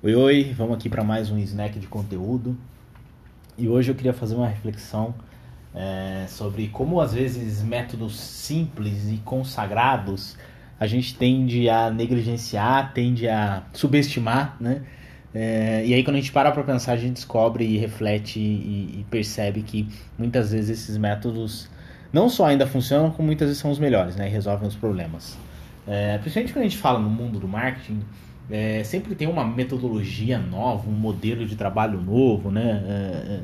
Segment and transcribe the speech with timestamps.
[0.00, 2.56] Oi, oi, vamos aqui para mais um snack de conteúdo.
[3.58, 5.12] E hoje eu queria fazer uma reflexão
[5.74, 10.36] é, sobre como às vezes métodos simples e consagrados
[10.78, 14.82] a gente tende a negligenciar, tende a subestimar, né?
[15.34, 19.00] É, e aí quando a gente para para pensar, a gente descobre e reflete e,
[19.00, 21.68] e, percebe que muitas vezes esses métodos
[22.12, 24.28] não só ainda funcionam, como muitas vezes são os melhores, né?
[24.28, 25.36] E resolvem os problemas.
[25.88, 28.00] É, principalmente quando a gente fala no mundo do marketing,
[28.50, 32.82] é, sempre tem uma metodologia nova, um modelo de trabalho novo, né?
[32.86, 33.40] É, é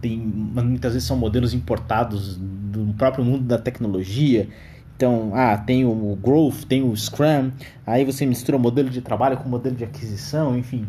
[0.00, 4.48] tem, muitas vezes são modelos importados do próprio mundo da tecnologia.
[4.96, 7.50] Então, ah, tem o Growth, tem o Scrum,
[7.86, 10.86] aí você mistura o modelo de trabalho com modelo de aquisição, enfim.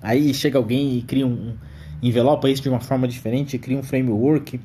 [0.00, 1.54] Aí chega alguém e cria um,
[2.00, 4.60] envelopa isso de uma forma diferente, cria um framework.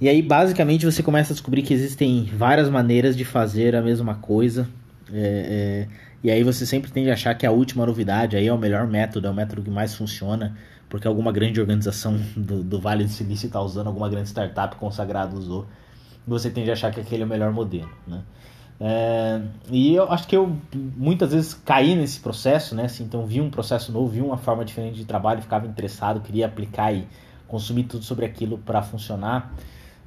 [0.00, 4.14] E aí, basicamente, você começa a descobrir que existem várias maneiras de fazer a mesma
[4.14, 4.68] coisa.
[5.12, 8.52] É, é, e aí você sempre tende a achar que a última novidade aí é
[8.52, 10.56] o melhor método, é o método que mais funciona
[10.92, 15.34] porque alguma grande organização do, do Vale do Silício está usando, alguma grande startup consagrada
[15.34, 15.66] usou,
[16.26, 18.20] você tende a achar que aquele é o melhor modelo, né?
[18.78, 22.84] É, e eu acho que eu muitas vezes caí nesse processo, né?
[22.84, 26.44] Assim, então vi um processo novo, vi uma forma diferente de trabalho, ficava interessado, queria
[26.44, 27.06] aplicar e
[27.48, 29.54] consumir tudo sobre aquilo para funcionar.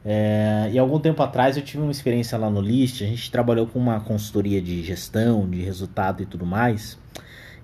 [0.08, 3.66] É, e algum tempo atrás eu tive uma experiência lá no List, a gente trabalhou
[3.66, 6.98] com uma consultoria de gestão, de resultado e tudo mais.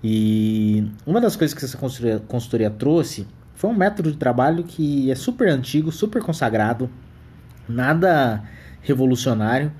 [0.02, 5.08] E uma das coisas que essa consultoria, consultoria trouxe foi um método de trabalho que
[5.08, 6.90] é super antigo, super consagrado,
[7.68, 8.42] nada
[8.80, 9.72] revolucionário,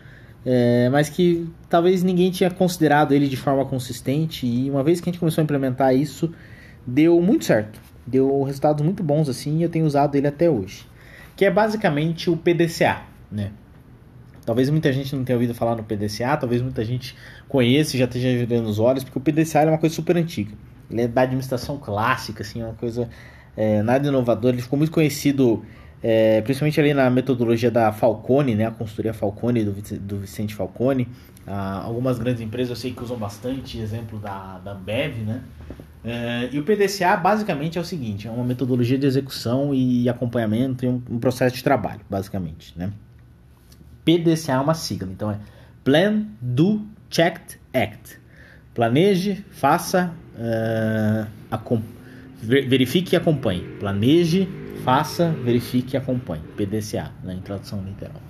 [0.47, 4.47] é, mas que talvez ninguém tinha considerado ele de forma consistente.
[4.47, 6.33] E uma vez que a gente começou a implementar isso,
[6.87, 10.87] deu muito certo, deu resultados muito bons assim, e eu tenho usado ele até hoje,
[11.37, 13.53] que é basicamente o PDCA, né?
[14.45, 17.15] Talvez muita gente não tenha ouvido falar no PDCA, talvez muita gente
[17.49, 20.53] conheça e já esteja virando os olhos, porque o PDCA é uma coisa super antiga.
[20.91, 23.09] Ele é da administração clássica, assim, é uma coisa
[23.57, 24.55] é, nada inovadora.
[24.55, 25.65] Ele ficou muito conhecido,
[26.03, 31.07] é, principalmente ali na metodologia da Falcone, né, a consultoria Falcone, do, do Vicente Falcone.
[31.47, 35.43] Ah, algumas grandes empresas eu sei que usam bastante, exemplo da, da Bev, né?
[36.05, 40.85] É, e o PDCA basicamente é o seguinte: é uma metodologia de execução e acompanhamento
[40.85, 42.93] e um, um processo de trabalho, basicamente, né?
[44.05, 45.39] PDCA é uma sigla, então é
[45.85, 48.21] Plan, Do, Checked, Act.
[48.75, 51.83] Planeje, faça, uh,
[52.43, 53.63] verifique e acompanhe.
[53.79, 54.49] Planeje,
[54.85, 56.43] faça, verifique e acompanhe.
[56.57, 58.21] PDCA, né, tradução literal.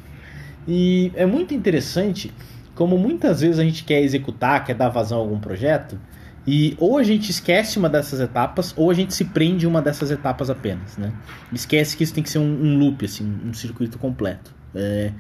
[0.67, 2.33] E é muito interessante
[2.75, 5.99] como muitas vezes a gente quer executar, quer dar vazão a algum projeto,
[6.47, 10.11] e ou a gente esquece uma dessas etapas, ou a gente se prende uma dessas
[10.11, 11.13] etapas apenas, né?
[11.53, 14.53] Esquece que isso tem que ser um, um loop, assim, um circuito completo.
[14.75, 15.13] É,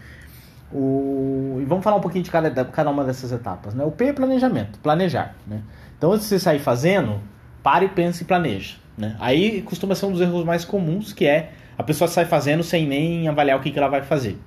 [0.72, 1.58] o...
[1.60, 3.74] E vamos falar um pouquinho de cada, cada uma dessas etapas.
[3.74, 3.84] Né?
[3.84, 5.34] O P é planejamento, planejar.
[5.46, 5.62] Né?
[5.96, 7.20] Então, antes de você sair fazendo,
[7.62, 8.76] pare, pense e planeja.
[8.96, 9.16] Né?
[9.20, 12.86] Aí costuma ser um dos erros mais comuns, que é a pessoa sai fazendo sem
[12.86, 14.38] nem avaliar o que, que ela vai fazer.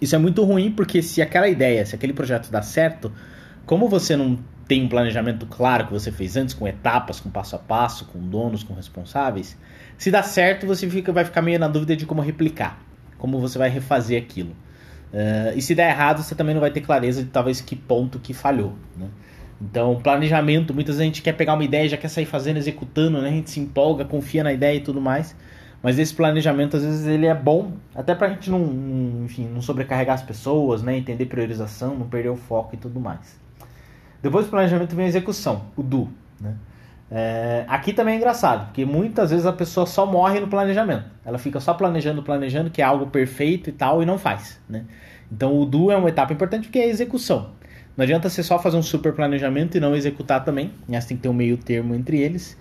[0.00, 3.12] Isso é muito ruim porque se aquela ideia, se aquele projeto dá certo,
[3.64, 7.54] como você não tem um planejamento claro que você fez antes, com etapas, com passo
[7.54, 9.56] a passo, com donos, com responsáveis,
[9.96, 12.78] se dá certo, você fica, vai ficar meio na dúvida de como replicar,
[13.16, 14.50] como você vai refazer aquilo.
[15.12, 18.18] Uh, e se der errado, você também não vai ter clareza de talvez que ponto
[18.18, 18.74] que falhou.
[18.96, 19.08] Né?
[19.60, 23.22] Então, planejamento, muitas vezes a gente quer pegar uma ideia, já quer sair fazendo, executando,
[23.22, 23.28] né?
[23.28, 25.34] a gente se empolga, confia na ideia e tudo mais.
[25.82, 30.16] Mas esse planejamento, às vezes, ele é bom, até pra gente não, enfim, não sobrecarregar
[30.16, 30.96] as pessoas, né?
[30.96, 33.45] entender priorização, não perder o foco e tudo mais.
[34.26, 36.08] Depois do planejamento vem a execução, o do.
[36.40, 36.52] Né?
[37.08, 41.04] É, aqui também é engraçado, porque muitas vezes a pessoa só morre no planejamento.
[41.24, 44.60] Ela fica só planejando, planejando, que é algo perfeito e tal, e não faz.
[44.68, 44.84] Né?
[45.30, 47.50] Então o do é uma etapa importante porque é a execução.
[47.96, 50.72] Não adianta você só fazer um super planejamento e não executar também.
[50.88, 51.00] Né?
[51.00, 52.58] Você tem que ter um meio termo entre eles.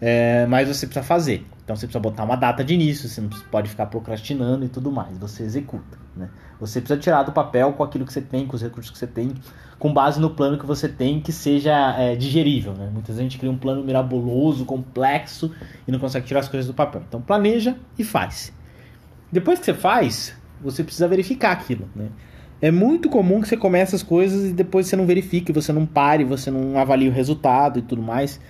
[0.00, 1.46] É, mas você precisa fazer.
[1.64, 4.90] Então você precisa botar uma data de início, você não pode ficar procrastinando e tudo
[4.92, 5.16] mais.
[5.18, 5.98] Você executa.
[6.16, 6.28] Né?
[6.60, 9.06] Você precisa tirar do papel com aquilo que você tem, com os recursos que você
[9.06, 9.32] tem,
[9.78, 12.72] com base no plano que você tem que seja é, digerível.
[12.72, 12.88] Né?
[12.92, 15.50] Muitas vezes a gente cria um plano miraboloso, complexo
[15.86, 17.02] e não consegue tirar as coisas do papel.
[17.08, 18.52] Então planeja e faz.
[19.32, 21.88] Depois que você faz, você precisa verificar aquilo.
[21.94, 22.08] Né?
[22.60, 25.84] É muito comum que você comece as coisas e depois você não verifique, você não
[25.84, 28.40] pare, você não avalie o resultado e tudo mais.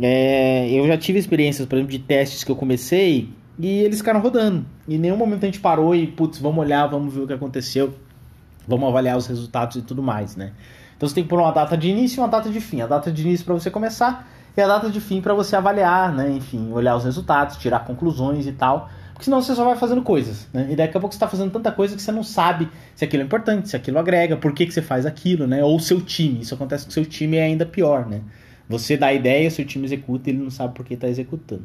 [0.00, 3.28] É, eu já tive experiências, por exemplo, de testes que eu comecei
[3.58, 4.64] e eles ficaram rodando.
[4.88, 7.32] E em nenhum momento a gente parou e, putz, vamos olhar, vamos ver o que
[7.32, 7.94] aconteceu,
[8.66, 10.52] vamos avaliar os resultados e tudo mais, né?
[10.96, 12.80] Então você tem que pôr uma data de início e uma data de fim.
[12.80, 16.12] A data de início para você começar e a data de fim para você avaliar,
[16.12, 16.30] né?
[16.30, 18.88] Enfim, olhar os resultados, tirar conclusões e tal.
[19.12, 20.68] Porque senão você só vai fazendo coisas, né?
[20.70, 23.22] E daqui a pouco você está fazendo tanta coisa que você não sabe se aquilo
[23.22, 25.62] é importante, se aquilo agrega, por que, que você faz aquilo, né?
[25.62, 26.40] Ou o seu time.
[26.40, 28.20] Isso acontece com o seu time é ainda pior, né?
[28.72, 31.64] Você dá ideia, seu time executa e ele não sabe por que está executando.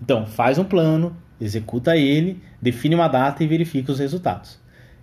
[0.00, 4.60] Então, faz um plano, executa ele, define uma data e verifica os resultados.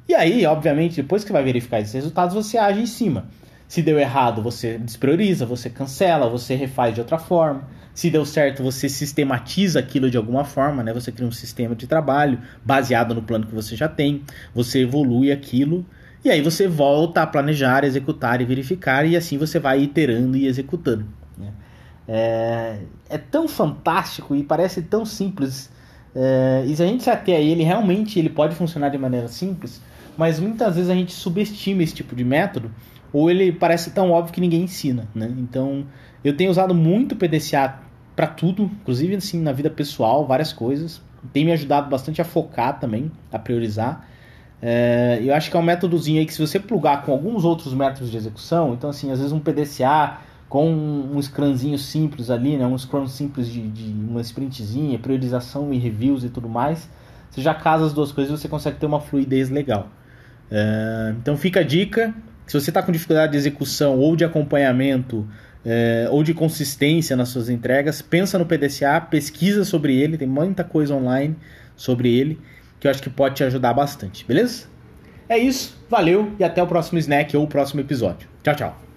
[0.08, 3.26] E aí, obviamente, depois que vai verificar esses resultados, você age em cima.
[3.68, 7.68] Se deu errado, você desprioriza, você cancela, você refaz de outra forma.
[7.94, 10.94] Se deu certo, você sistematiza aquilo de alguma forma, né?
[10.94, 14.24] Você cria um sistema de trabalho baseado no plano que você já tem,
[14.56, 15.86] você evolui aquilo
[16.24, 20.48] e aí você volta a planejar, executar e verificar e assim você vai iterando e
[20.48, 21.21] executando.
[22.14, 22.80] É,
[23.10, 25.72] é, tão fantástico e parece tão simples.
[26.14, 29.30] É, e se a gente se ater a ele, realmente ele pode funcionar de maneira
[29.30, 29.82] simples,
[30.18, 32.70] mas muitas vezes a gente subestima esse tipo de método
[33.14, 35.34] ou ele parece tão óbvio que ninguém ensina, né?
[35.38, 35.86] Então,
[36.22, 37.80] eu tenho usado muito o PDCA
[38.14, 41.02] para tudo, inclusive assim na vida pessoal, várias coisas.
[41.32, 44.06] Tem me ajudado bastante a focar também, a priorizar.
[44.62, 47.74] É, eu acho que é um métodozinho aí que se você plugar com alguns outros
[47.74, 50.20] métodos de execução, então assim, às vezes um PDCA
[50.52, 55.78] com um scrumzinho simples ali, né, um scrum simples de, de uma sprintzinha, priorização e
[55.78, 56.90] reviews e tudo mais,
[57.30, 59.88] você já casa as duas coisas e você consegue ter uma fluidez legal.
[60.52, 62.14] É, então fica a dica,
[62.46, 65.26] se você está com dificuldade de execução ou de acompanhamento
[65.64, 70.66] é, ou de consistência nas suas entregas, pensa no PDCA, pesquisa sobre ele, tem muita
[70.66, 71.34] coisa online
[71.78, 72.38] sobre ele
[72.78, 74.66] que eu acho que pode te ajudar bastante, beleza?
[75.30, 78.28] É isso, valeu e até o próximo snack ou o próximo episódio.
[78.44, 78.91] Tchau, tchau.